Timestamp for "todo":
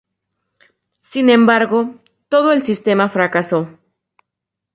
2.27-2.53